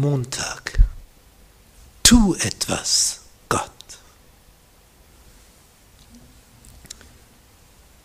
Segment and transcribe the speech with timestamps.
[0.00, 0.82] Montag.
[2.02, 3.70] Tu etwas, Gott.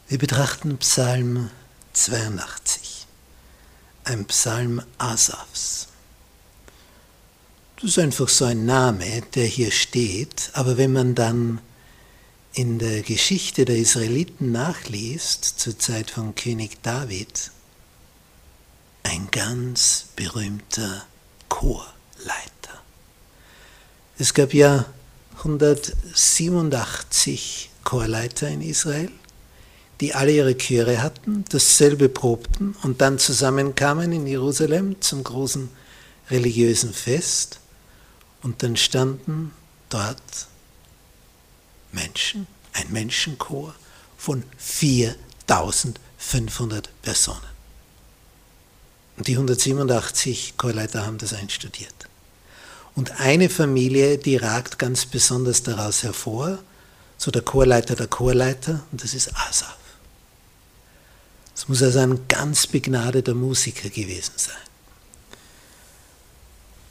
[0.09, 1.49] Wir betrachten Psalm
[1.93, 3.07] 82,
[4.03, 5.87] ein Psalm Asafs.
[7.77, 11.61] Das ist einfach so ein Name, der hier steht, aber wenn man dann
[12.51, 17.51] in der Geschichte der Israeliten nachliest, zur Zeit von König David,
[19.03, 21.05] ein ganz berühmter
[21.55, 22.81] Chorleiter.
[24.17, 24.85] Es gab ja
[25.37, 29.09] 187 Chorleiter in Israel,
[30.01, 35.69] die alle ihre Chöre hatten, dasselbe probten und dann zusammenkamen in Jerusalem zum großen
[36.29, 37.61] religiösen Fest
[38.41, 39.53] und dann standen
[39.87, 40.47] dort
[41.93, 43.73] Menschen, ein Menschenchor
[44.17, 47.54] von 4500 Personen.
[49.17, 51.93] Und die 187 Chorleiter haben das einstudiert.
[52.95, 56.59] Und eine Familie, die ragt ganz besonders daraus hervor,
[57.17, 59.77] so der Chorleiter der Chorleiter, und das ist Asaf.
[61.55, 64.55] Es muss also ein ganz begnadeter Musiker gewesen sein.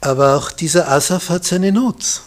[0.01, 2.21] Aber auch dieser Asaf hat seine Not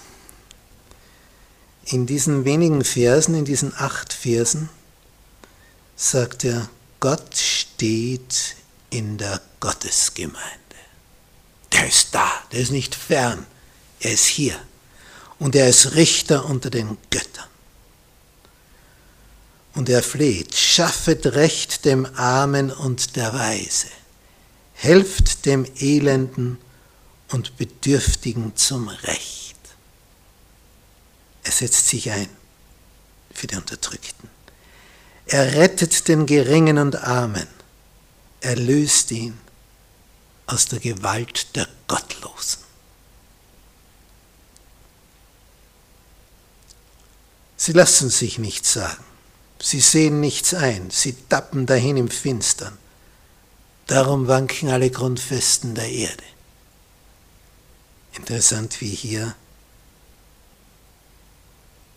[1.84, 4.68] in diesen wenigen Versen, in diesen acht Versen,
[5.96, 6.68] sagt er,
[7.00, 8.56] Gott steht
[8.90, 10.58] in der Gottesgemeinde.
[11.72, 13.46] Der ist da, der ist nicht fern,
[14.00, 14.58] er ist hier.
[15.38, 17.46] Und er ist Richter unter den Göttern.
[19.74, 23.86] Und er fleht, schaffet Recht dem Armen und der Weise,
[24.74, 26.58] helft dem Elenden
[27.30, 29.56] und Bedürftigen zum Recht.
[31.44, 32.28] Er setzt sich ein
[33.32, 34.28] für die Unterdrückten.
[35.26, 37.46] Er rettet den Geringen und Armen.
[38.40, 39.38] Er löst ihn
[40.46, 42.62] aus der Gewalt der Gottlosen.
[47.56, 49.04] Sie lassen sich nichts sagen.
[49.60, 50.90] Sie sehen nichts ein.
[50.90, 52.78] Sie tappen dahin im Finstern.
[53.88, 56.24] Darum wanken alle Grundfesten der Erde.
[58.12, 59.34] Interessant, wie hier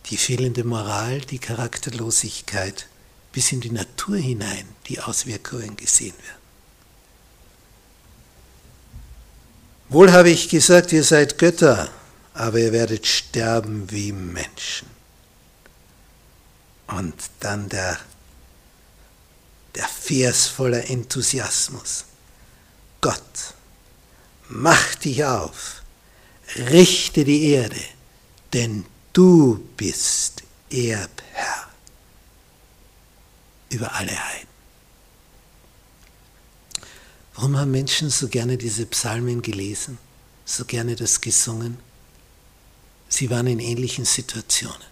[0.10, 2.88] die fehlende Moral, die Charakterlosigkeit
[3.32, 6.42] bis in die Natur hinein die Auswirkungen gesehen werden.
[9.90, 11.90] Wohl habe ich gesagt, ihr seid Götter,
[12.34, 14.90] aber ihr werdet sterben wie Menschen.
[16.88, 18.00] Und dann der,
[19.76, 22.06] der Vers voller Enthusiasmus.
[23.02, 23.54] Gott,
[24.50, 25.82] mach dich auf,
[26.56, 27.82] richte die Erde,
[28.54, 31.21] denn Du bist Erbherr
[33.72, 34.48] über alle Heiden.
[37.36, 39.98] Warum haben Menschen so gerne diese Psalmen gelesen,
[40.46, 41.78] so gerne das gesungen?
[43.10, 44.92] Sie waren in ähnlichen Situationen.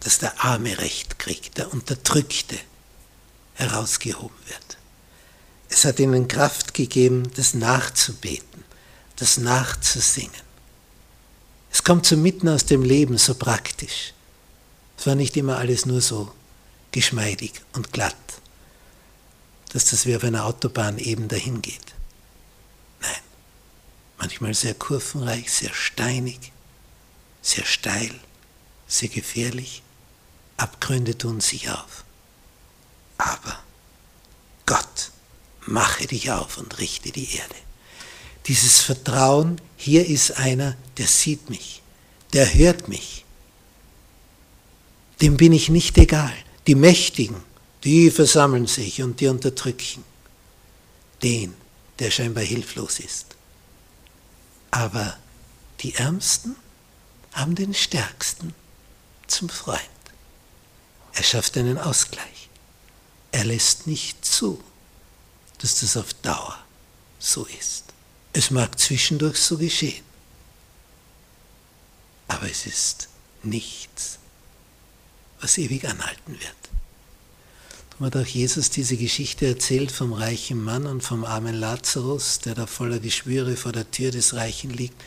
[0.00, 2.58] Dass der Arme Recht kriegt, der Unterdrückte
[3.54, 4.78] herausgehoben wird.
[5.68, 8.52] Es hat ihnen Kraft gegeben, das nachzubeten
[9.22, 10.42] das nachzusingen.
[11.70, 14.12] Es kommt so mitten aus dem Leben, so praktisch.
[15.02, 16.32] Es war nicht immer alles nur so
[16.92, 18.14] geschmeidig und glatt,
[19.72, 21.92] dass das wie auf einer Autobahn eben dahin geht.
[23.00, 23.20] Nein,
[24.16, 26.52] manchmal sehr kurvenreich, sehr steinig,
[27.42, 28.14] sehr steil,
[28.86, 29.82] sehr gefährlich.
[30.56, 32.04] Abgründe tun sich auf.
[33.18, 33.58] Aber
[34.66, 35.10] Gott,
[35.66, 37.56] mache dich auf und richte die Erde.
[38.46, 41.82] Dieses Vertrauen, hier ist einer, der sieht mich,
[42.34, 43.21] der hört mich.
[45.22, 46.34] Dem bin ich nicht egal.
[46.66, 47.36] Die Mächtigen,
[47.84, 50.04] die versammeln sich und die unterdrücken.
[51.22, 51.54] Den,
[52.00, 53.36] der scheinbar hilflos ist.
[54.72, 55.16] Aber
[55.80, 56.56] die Ärmsten
[57.32, 58.52] haben den Stärksten
[59.28, 59.80] zum Freund.
[61.14, 62.48] Er schafft einen Ausgleich.
[63.30, 64.62] Er lässt nicht zu,
[65.58, 66.58] dass das auf Dauer
[67.18, 67.84] so ist.
[68.32, 70.04] Es mag zwischendurch so geschehen,
[72.28, 73.08] aber es ist
[73.42, 74.18] nichts,
[75.42, 76.62] was ewig anhalten wird.
[77.90, 82.54] Darum hat auch Jesus diese Geschichte erzählt vom reichen Mann und vom armen Lazarus, der
[82.54, 84.98] da voller Geschwüre vor der Tür des Reichen liegt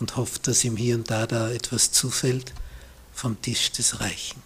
[0.00, 2.52] und hofft, dass ihm hier und da da etwas zufällt
[3.14, 4.42] vom Tisch des Reichen.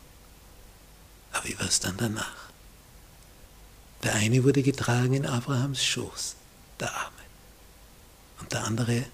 [1.32, 2.48] Aber wie war es dann danach?
[4.04, 6.36] Der eine wurde getragen in Abrahams Schoß,
[6.78, 7.16] der Arme
[8.40, 9.04] und der andere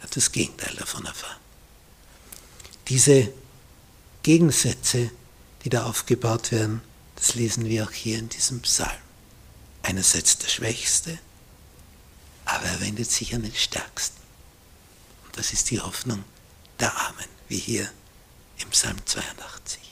[0.00, 1.40] hat das Gegenteil davon erfahren.
[2.88, 3.32] Diese
[4.24, 5.10] Gegensätze,
[5.62, 6.80] die da aufgebaut werden,
[7.14, 8.90] das lesen wir auch hier in diesem Psalm.
[9.82, 11.18] einerseits der Schwächste,
[12.46, 14.20] aber er wendet sich an den Stärksten.
[15.26, 16.24] Und das ist die Hoffnung
[16.80, 17.90] der Armen, wie hier
[18.62, 19.83] im Psalm 82.